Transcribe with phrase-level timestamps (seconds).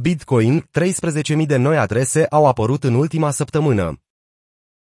[0.00, 4.00] Bitcoin, 13.000 de noi adrese au apărut în ultima săptămână.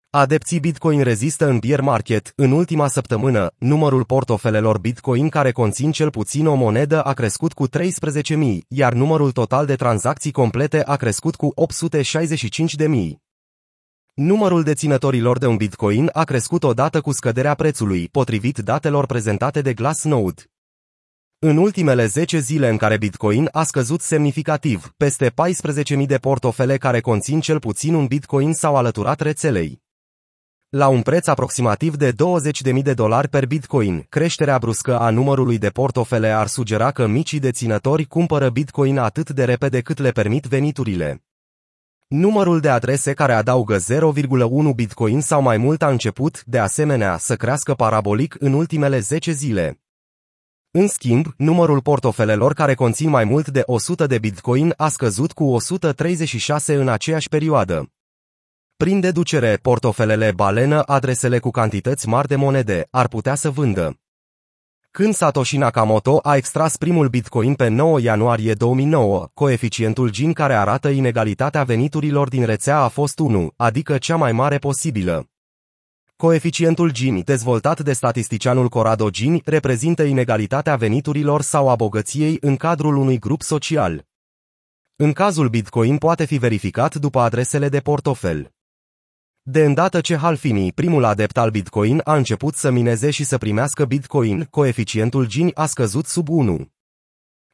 [0.09, 2.33] Adepții Bitcoin rezistă în bear market.
[2.35, 7.67] În ultima săptămână, numărul portofelelor Bitcoin care conțin cel puțin o monedă a crescut cu
[7.67, 7.73] 13.000,
[8.67, 13.13] iar numărul total de tranzacții complete a crescut cu 865.000.
[14.13, 19.73] Numărul deținătorilor de un Bitcoin a crescut odată cu scăderea prețului, potrivit datelor prezentate de
[19.73, 20.50] Glassnode.
[21.43, 25.33] În ultimele 10 zile în care Bitcoin a scăzut semnificativ, peste
[25.99, 29.81] 14.000 de portofele care conțin cel puțin un Bitcoin s-au alăturat rețelei.
[30.69, 35.69] La un preț aproximativ de 20.000 de dolari per Bitcoin, creșterea bruscă a numărului de
[35.69, 41.23] portofele ar sugera că micii deținători cumpără Bitcoin atât de repede cât le permit veniturile.
[42.07, 47.35] Numărul de adrese care adaugă 0,1 Bitcoin sau mai mult a început, de asemenea, să
[47.35, 49.80] crească parabolic în ultimele 10 zile.
[50.73, 55.43] În schimb, numărul portofelelor care conțin mai mult de 100 de Bitcoin a scăzut cu
[55.43, 57.91] 136 în aceeași perioadă.
[58.77, 63.99] Prin deducere, portofelele balenă, adresele cu cantități mari de monede, ar putea să vândă.
[64.91, 70.89] Când Satoshi Nakamoto a extras primul Bitcoin pe 9 ianuarie 2009, coeficientul Gini care arată
[70.89, 75.30] inegalitatea veniturilor din rețea a fost 1, adică cea mai mare posibilă.
[76.21, 82.95] Coeficientul Gini, dezvoltat de statisticianul Corrado Gini, reprezintă inegalitatea veniturilor sau a bogăției în cadrul
[82.95, 84.05] unui grup social.
[84.95, 88.51] În cazul Bitcoin poate fi verificat după adresele de portofel.
[89.41, 93.85] De îndată ce Halfini, primul adept al Bitcoin, a început să mineze și să primească
[93.85, 96.71] Bitcoin, coeficientul Gini a scăzut sub 1.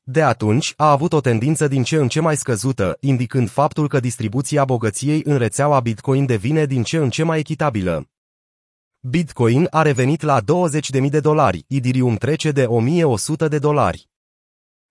[0.04, 4.00] De atunci, a avut o tendință din ce în ce mai scăzută, indicând faptul că
[4.00, 8.08] distribuția bogăției în rețeaua Bitcoin devine din ce în ce mai echitabilă.
[9.10, 14.10] Bitcoin a revenit la 20.000 de dolari, Ethereum trece de 1.100 de dolari.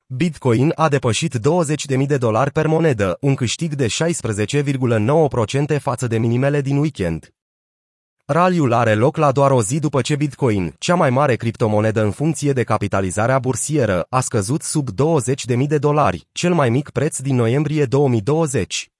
[0.06, 1.34] Bitcoin a depășit
[1.98, 7.34] 20.000 de dolari per monedă, un câștig de 16,9% față de minimele din weekend.
[8.24, 12.10] Raliul are loc la doar o zi după ce Bitcoin, cea mai mare criptomonedă în
[12.10, 17.34] funcție de capitalizarea bursieră, a scăzut sub 20.000 de dolari, cel mai mic preț din
[17.34, 18.90] noiembrie 2020.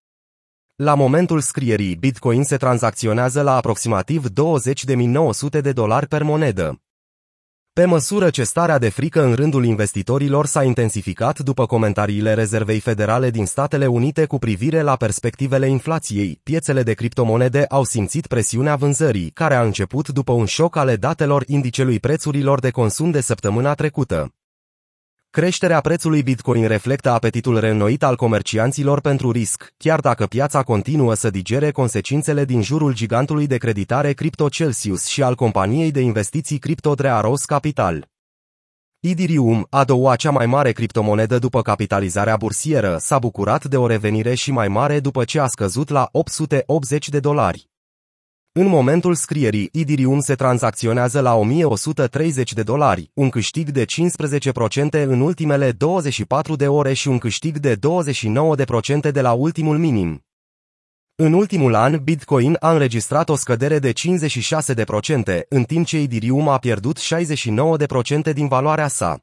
[0.76, 6.80] La momentul scrierii, Bitcoin se tranzacționează la aproximativ 20.900 de dolari per monedă.
[7.72, 13.30] Pe măsură ce starea de frică în rândul investitorilor s-a intensificat după comentariile Rezervei Federale
[13.30, 19.30] din Statele Unite cu privire la perspectivele inflației, piețele de criptomonede au simțit presiunea vânzării,
[19.30, 24.32] care a început după un șoc ale datelor indicelui prețurilor de consum de săptămâna trecută.
[25.36, 31.30] Creșterea prețului Bitcoin reflectă apetitul reînnoit al comercianților pentru risc, chiar dacă piața continuă să
[31.30, 36.94] digere consecințele din jurul gigantului de creditare Crypto Celsius și al companiei de investiții Crypto
[36.94, 38.08] Drearos Capital.
[39.00, 44.34] Ethereum, a doua cea mai mare criptomonedă după capitalizarea bursieră, s-a bucurat de o revenire
[44.34, 47.68] și mai mare după ce a scăzut la 880 de dolari.
[48.58, 53.86] În momentul scrierii, Ethereum se tranzacționează la 1130 de dolari, un câștig de 15%
[54.90, 60.24] în ultimele 24 de ore și un câștig de 29% de la ultimul minim.
[61.14, 66.58] În ultimul an, Bitcoin a înregistrat o scădere de 56%, în timp ce Ethereum a
[66.58, 66.98] pierdut
[68.28, 69.20] 69% din valoarea sa.